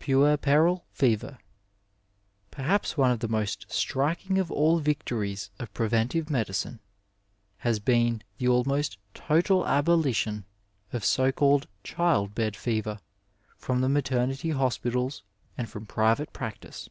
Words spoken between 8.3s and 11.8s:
the almost total abolition of so called